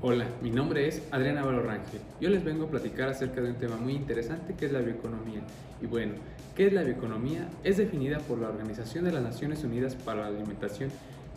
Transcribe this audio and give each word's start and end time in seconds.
Hola, 0.00 0.26
mi 0.42 0.52
nombre 0.52 0.86
es 0.86 1.02
Adriana 1.10 1.40
Navarro 1.40 1.64
Rangel. 1.64 2.00
Yo 2.20 2.30
les 2.30 2.44
vengo 2.44 2.66
a 2.66 2.70
platicar 2.70 3.08
acerca 3.08 3.40
de 3.40 3.50
un 3.50 3.56
tema 3.56 3.74
muy 3.74 3.94
interesante 3.94 4.54
que 4.54 4.66
es 4.66 4.72
la 4.72 4.78
bioeconomía. 4.78 5.40
Y 5.82 5.86
bueno, 5.86 6.14
¿qué 6.54 6.68
es 6.68 6.72
la 6.72 6.84
bioeconomía? 6.84 7.48
Es 7.64 7.78
definida 7.78 8.18
por 8.20 8.38
la 8.38 8.48
Organización 8.48 9.06
de 9.06 9.10
las 9.10 9.24
Naciones 9.24 9.64
Unidas 9.64 9.96
para 9.96 10.20
la 10.20 10.26
Alimentación 10.28 10.90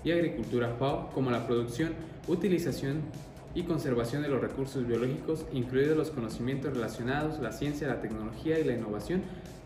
y 0.03 0.11
Agricultura 0.11 0.75
FAO 0.77 1.09
como 1.09 1.31
la 1.31 1.47
producción, 1.47 1.93
utilización 2.27 3.01
y 3.55 3.63
conservación 3.63 4.21
de 4.21 4.29
los 4.29 4.39
recursos 4.39 4.85
biológicos, 4.85 5.43
incluidos 5.51 5.97
los 5.97 6.11
conocimientos 6.11 6.71
relacionados, 6.71 7.39
la 7.39 7.53
ciencia, 7.53 7.87
la 7.87 7.99
tecnología 7.99 8.59
y 8.59 8.63
la 8.63 8.73
innovación, 8.73 9.23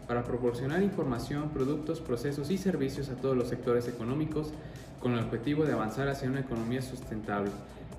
para 0.08 0.24
proporcionar 0.24 0.82
información, 0.82 1.50
productos, 1.50 2.00
procesos 2.00 2.50
y 2.50 2.58
servicios 2.58 3.10
a 3.10 3.16
todos 3.16 3.36
los 3.36 3.50
sectores 3.50 3.90
económicos 3.90 4.54
con 5.02 5.12
el 5.14 5.20
objetivo 5.20 5.66
de 5.66 5.74
avanzar 5.74 6.08
hacia 6.08 6.30
una 6.30 6.40
economía 6.40 6.82
sustentable. 6.82 7.52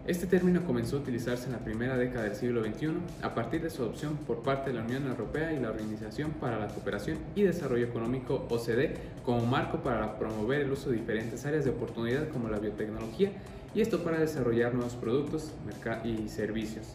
Este 0.07 0.29
término 0.29 0.65
comenzó 0.65 0.99
a 0.99 1.01
utilizarse 1.01 1.47
en 1.47 1.53
la 1.53 1.59
primera 1.59 1.97
década 1.97 2.27
del 2.27 2.37
siglo 2.37 2.63
XXI 2.65 2.91
a 3.23 3.35
partir 3.35 3.61
de 3.61 3.71
su 3.71 3.83
adopción 3.83 4.17
por 4.19 4.45
parte 4.45 4.71
de 4.71 4.77
la 4.77 4.85
Unión 4.85 5.05
Europea 5.09 5.53
y 5.53 5.59
la 5.59 5.71
Organización 5.71 6.31
para 6.31 6.61
la 6.61 6.69
Cooperación 6.69 7.19
y 7.35 7.43
Desarrollo 7.43 7.87
Económico 7.87 8.47
OCDE 8.49 8.95
como 9.25 9.45
marco 9.47 9.79
para 9.79 10.17
promover 10.17 10.61
el 10.61 10.71
uso 10.71 10.91
de 10.91 10.99
diferentes 10.99 11.45
áreas 11.45 11.65
de 11.65 11.73
oportunidad 11.73 12.29
como 12.29 12.49
la 12.49 12.61
biotecnología 12.61 13.33
y 13.75 13.81
esto 13.81 14.05
para 14.05 14.21
desarrollar 14.21 14.75
nuevos 14.75 14.95
productos 14.95 15.51
y 16.05 16.29
servicios. 16.29 16.95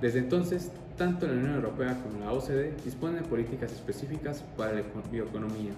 Desde 0.00 0.20
entonces, 0.20 0.70
tanto 0.96 1.26
la 1.26 1.32
Unión 1.32 1.56
Europea 1.56 1.98
como 2.00 2.24
la 2.24 2.30
OCDE 2.30 2.74
disponen 2.84 3.22
de 3.24 3.28
políticas 3.28 3.72
específicas 3.72 4.44
para 4.56 4.74
la 4.74 4.82
bioeconomía. 5.10 5.72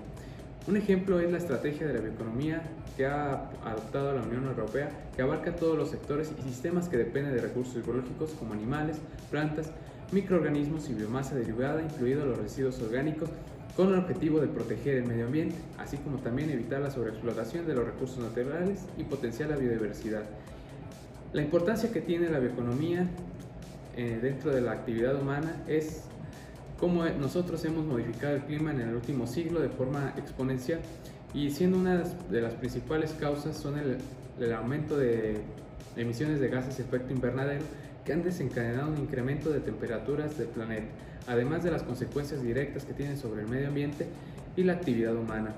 Un 0.67 0.79
ejemplo 0.79 1.21
es 1.21 1.31
la 1.31 1.37
estrategia 1.37 1.87
de 1.87 1.93
la 1.93 2.01
bioeconomía 2.01 2.63
que 2.97 3.05
ha 3.05 3.51
adoptado 3.67 4.15
la 4.15 4.23
Unión 4.23 4.47
Europea, 4.47 4.89
que 5.15 5.21
abarca 5.21 5.55
todos 5.55 5.77
los 5.77 5.91
sectores 5.91 6.33
y 6.39 6.49
sistemas 6.49 6.89
que 6.89 6.97
dependen 6.97 7.35
de 7.35 7.43
recursos 7.43 7.85
biológicos 7.85 8.31
como 8.31 8.55
animales, 8.55 8.97
plantas, 9.31 9.71
microorganismos 10.11 10.89
y 10.89 10.95
biomasa 10.95 11.35
derivada, 11.35 11.83
incluidos 11.83 12.27
los 12.27 12.39
residuos 12.39 12.81
orgánicos, 12.81 13.29
con 13.77 13.89
el 13.89 13.99
objetivo 13.99 14.41
de 14.41 14.47
proteger 14.47 14.97
el 14.97 15.05
medio 15.05 15.27
ambiente, 15.27 15.57
así 15.77 15.99
como 15.99 16.17
también 16.19 16.49
evitar 16.49 16.81
la 16.81 16.91
sobreexplotación 16.91 17.67
de 17.67 17.75
los 17.75 17.85
recursos 17.85 18.19
naturales 18.19 18.87
y 18.97 19.05
potenciar 19.05 19.51
la 19.51 19.57
biodiversidad. 19.57 20.23
La 21.35 21.43
importancia 21.43 21.93
que 21.93 22.01
tiene 22.01 22.31
la 22.31 22.39
bioeconomía 22.39 23.07
eh, 23.97 24.19
dentro 24.23 24.51
de 24.55 24.63
la 24.63 24.73
actividad 24.73 25.21
humana 25.21 25.63
es 25.67 26.05
cómo 26.85 27.03
nosotros 27.19 27.65
hemos 27.65 27.87
modificado 27.87 28.37
el 28.37 28.43
clima 28.43 28.71
en 28.71 28.83
el 28.83 28.95
último 28.95 29.27
siglo 29.27 29.59
de 29.59 29.71
forma 29.71 30.13
exponencial 30.19 30.81
y 31.33 31.49
siendo 31.49 31.79
una 31.79 32.03
de 32.29 32.43
las 32.43 32.53
principales 32.53 33.15
causas 33.19 33.57
son 33.57 33.79
el, 33.79 33.97
el 34.39 34.53
aumento 34.53 34.99
de 34.99 35.41
emisiones 35.97 36.41
de 36.41 36.49
gases 36.49 36.77
de 36.77 36.83
efecto 36.83 37.15
invernadero 37.15 37.65
que 38.05 38.13
han 38.13 38.23
desencadenado 38.23 38.91
un 38.91 38.99
incremento 38.99 39.49
de 39.49 39.61
temperaturas 39.61 40.37
del 40.37 40.49
planeta, 40.49 40.89
además 41.27 41.65
de 41.65 41.71
las 41.71 41.83
consecuencias 41.85 42.43
directas 42.43 42.85
que 42.85 42.93
tienen 42.93 43.17
sobre 43.17 43.41
el 43.41 43.49
medio 43.49 43.69
ambiente 43.69 44.07
y 44.55 44.65
la 44.65 44.75
actividad 44.75 45.17
humana. 45.17 45.55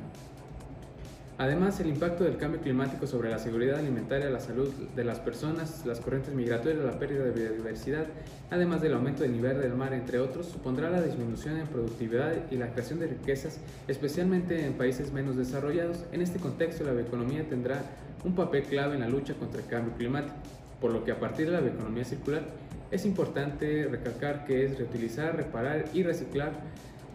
Además, 1.39 1.79
el 1.81 1.89
impacto 1.89 2.25
del 2.25 2.39
cambio 2.39 2.62
climático 2.62 3.06
sobre 3.06 3.29
la 3.29 3.39
seguridad 3.39 3.79
alimentaria, 3.79 4.31
la 4.31 4.41
salud 4.41 4.70
de 4.95 5.05
las 5.05 5.20
personas, 5.20 5.84
las 5.84 6.01
corrientes 6.01 6.34
migratorias, 6.34 6.83
la 6.83 6.98
pérdida 6.98 7.25
de 7.25 7.31
biodiversidad, 7.33 8.06
además 8.51 8.81
del 8.81 8.95
aumento 8.95 9.23
del 9.23 9.33
nivel 9.33 9.61
del 9.61 9.75
mar, 9.75 9.92
entre 9.92 10.19
otros, 10.19 10.47
supondrá 10.47 10.89
la 10.89 11.03
disminución 11.03 11.59
en 11.59 11.67
productividad 11.67 12.51
y 12.51 12.57
la 12.57 12.73
creación 12.73 13.01
de 13.01 13.09
riquezas, 13.09 13.59
especialmente 13.87 14.64
en 14.64 14.73
países 14.79 15.12
menos 15.12 15.37
desarrollados. 15.37 16.05
En 16.11 16.23
este 16.23 16.39
contexto, 16.39 16.84
la 16.84 16.92
bioeconomía 16.92 17.47
tendrá 17.47 17.83
un 18.25 18.34
papel 18.34 18.62
clave 18.62 18.95
en 18.95 19.03
la 19.03 19.09
lucha 19.09 19.34
contra 19.34 19.61
el 19.61 19.67
cambio 19.67 19.92
climático, 19.95 20.34
por 20.81 20.91
lo 20.91 21.05
que 21.05 21.12
a 21.12 21.20
partir 21.20 21.47
de 21.47 21.53
la 21.53 21.61
bioeconomía 21.61 22.07
circular 22.07 22.45
es 22.91 23.05
importante 23.05 23.86
recalcar 23.91 24.46
que 24.46 24.64
es 24.64 24.79
reutilizar, 24.79 25.36
reparar 25.36 25.85
y 25.92 26.02
reciclar 26.02 26.52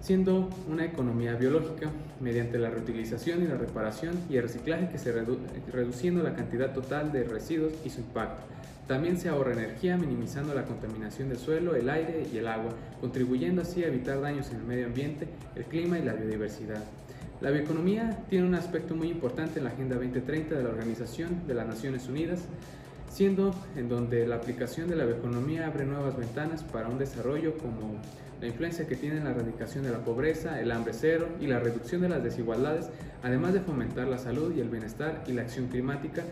siendo 0.01 0.49
una 0.67 0.85
economía 0.85 1.35
biológica 1.35 1.89
mediante 2.19 2.57
la 2.57 2.69
reutilización 2.69 3.43
y 3.43 3.47
la 3.47 3.55
reparación 3.55 4.15
y 4.29 4.37
el 4.37 4.43
reciclaje 4.43 4.89
que 4.89 4.97
se 4.97 5.11
redu 5.11 5.37
reduciendo 5.71 6.23
la 6.23 6.33
cantidad 6.33 6.73
total 6.73 7.11
de 7.11 7.23
residuos 7.23 7.73
y 7.85 7.89
su 7.89 8.01
impacto. 8.01 8.41
También 8.87 9.17
se 9.17 9.29
ahorra 9.29 9.53
energía 9.53 9.95
minimizando 9.97 10.53
la 10.53 10.65
contaminación 10.65 11.29
del 11.29 11.37
suelo, 11.37 11.75
el 11.75 11.89
aire 11.89 12.25
y 12.33 12.37
el 12.37 12.47
agua, 12.47 12.73
contribuyendo 12.99 13.61
así 13.61 13.83
a 13.83 13.87
evitar 13.87 14.19
daños 14.19 14.49
en 14.49 14.57
el 14.57 14.63
medio 14.63 14.87
ambiente, 14.87 15.27
el 15.55 15.63
clima 15.65 15.97
y 15.97 16.03
la 16.03 16.13
biodiversidad. 16.13 16.83
La 17.39 17.51
bioeconomía 17.51 18.19
tiene 18.29 18.47
un 18.47 18.55
aspecto 18.55 18.95
muy 18.95 19.09
importante 19.09 19.59
en 19.59 19.65
la 19.65 19.71
Agenda 19.71 19.95
2030 19.95 20.55
de 20.55 20.63
la 20.63 20.69
Organización 20.69 21.47
de 21.47 21.53
las 21.53 21.67
Naciones 21.67 22.07
Unidas, 22.07 22.41
siendo 23.11 23.53
en 23.75 23.89
donde 23.89 24.25
la 24.25 24.35
aplicación 24.35 24.87
de 24.87 24.95
la 24.95 25.05
bioeconomía 25.05 25.67
abre 25.67 25.85
nuevas 25.85 26.15
ventanas 26.17 26.63
para 26.63 26.87
un 26.87 26.97
desarrollo 26.97 27.57
como 27.57 27.99
la 28.39 28.47
influencia 28.47 28.87
que 28.87 28.95
tiene 28.95 29.17
en 29.17 29.25
la 29.25 29.31
erradicación 29.31 29.83
de 29.83 29.91
la 29.91 29.99
pobreza, 29.99 30.59
el 30.59 30.71
hambre 30.71 30.93
cero 30.93 31.27
y 31.39 31.47
la 31.47 31.59
reducción 31.59 32.01
de 32.01 32.09
las 32.09 32.23
desigualdades, 32.23 32.89
además 33.21 33.53
de 33.53 33.59
fomentar 33.59 34.07
la 34.07 34.17
salud 34.17 34.53
y 34.55 34.61
el 34.61 34.69
bienestar 34.69 35.23
y 35.27 35.33
la 35.33 35.43
acción 35.43 35.67
climática, 35.67 36.23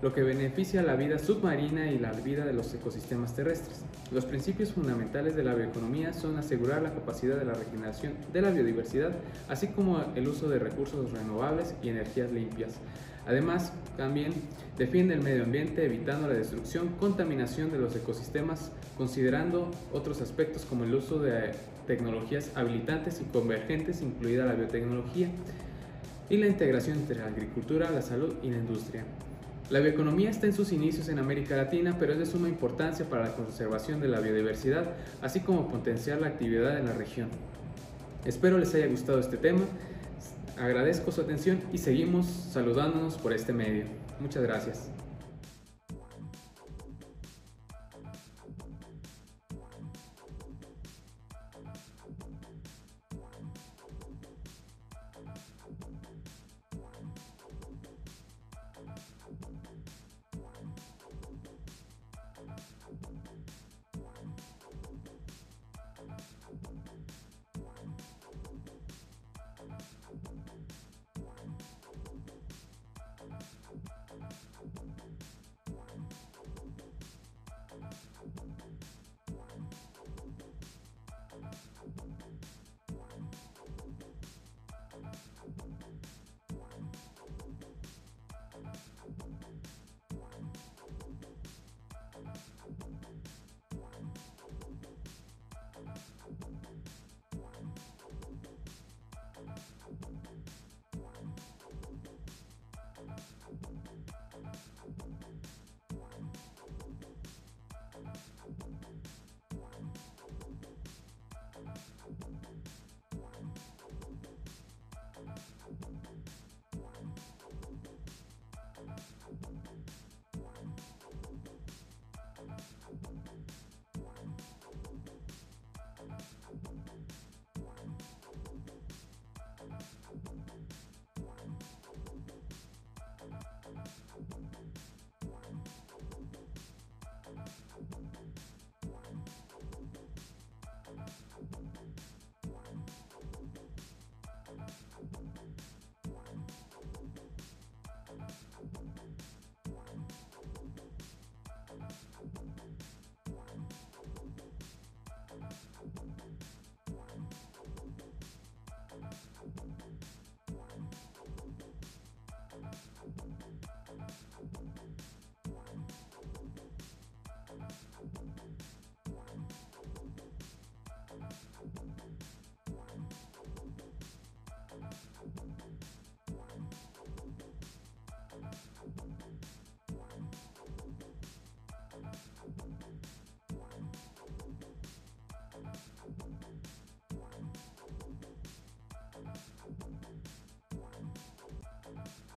lo 0.00 0.14
que 0.14 0.22
beneficia 0.22 0.82
la 0.82 0.94
vida 0.94 1.18
submarina 1.18 1.90
y 1.90 1.98
la 1.98 2.12
vida 2.12 2.44
de 2.44 2.52
los 2.52 2.72
ecosistemas 2.72 3.34
terrestres. 3.34 3.80
Los 4.12 4.24
principios 4.24 4.72
fundamentales 4.72 5.34
de 5.34 5.42
la 5.42 5.54
bioeconomía 5.54 6.12
son 6.12 6.38
asegurar 6.38 6.82
la 6.82 6.92
capacidad 6.92 7.36
de 7.36 7.44
la 7.44 7.54
regeneración 7.54 8.12
de 8.32 8.42
la 8.42 8.50
biodiversidad, 8.50 9.10
así 9.48 9.68
como 9.68 10.04
el 10.14 10.28
uso 10.28 10.48
de 10.48 10.60
recursos 10.60 11.10
renovables 11.12 11.74
y 11.82 11.88
energías 11.88 12.30
limpias. 12.30 12.74
Además, 13.26 13.72
también 13.96 14.32
defiende 14.78 15.14
el 15.14 15.20
medio 15.20 15.44
ambiente 15.44 15.84
evitando 15.84 16.28
la 16.28 16.34
destrucción, 16.34 16.88
contaminación 17.00 17.70
de 17.70 17.78
los 17.78 17.94
ecosistemas, 17.94 18.70
considerando 18.96 19.70
otros 19.92 20.22
aspectos 20.22 20.64
como 20.64 20.84
el 20.84 20.94
uso 20.94 21.18
de 21.18 21.52
tecnologías 21.86 22.50
habilitantes 22.54 23.20
y 23.20 23.24
convergentes, 23.24 24.00
incluida 24.00 24.46
la 24.46 24.54
biotecnología, 24.54 25.28
y 26.30 26.36
la 26.36 26.46
integración 26.46 26.98
entre 26.98 27.18
la 27.18 27.26
agricultura, 27.26 27.90
la 27.90 28.02
salud 28.02 28.34
y 28.42 28.50
la 28.50 28.58
industria. 28.58 29.04
La 29.70 29.80
bioeconomía 29.80 30.30
está 30.30 30.46
en 30.46 30.54
sus 30.54 30.72
inicios 30.72 31.10
en 31.10 31.18
América 31.18 31.54
Latina, 31.54 31.94
pero 32.00 32.14
es 32.14 32.18
de 32.18 32.24
suma 32.24 32.48
importancia 32.48 33.04
para 33.04 33.24
la 33.24 33.34
conservación 33.34 34.00
de 34.00 34.08
la 34.08 34.18
biodiversidad, 34.20 34.84
así 35.20 35.40
como 35.40 35.68
potenciar 35.68 36.22
la 36.22 36.28
actividad 36.28 36.78
en 36.78 36.86
la 36.86 36.94
región. 36.94 37.28
Espero 38.24 38.56
les 38.56 38.74
haya 38.74 38.86
gustado 38.86 39.20
este 39.20 39.36
tema, 39.36 39.60
agradezco 40.58 41.12
su 41.12 41.20
atención 41.20 41.60
y 41.70 41.78
seguimos 41.78 42.26
saludándonos 42.26 43.18
por 43.18 43.34
este 43.34 43.52
medio. 43.52 43.84
Muchas 44.20 44.42
gracias. 44.42 44.97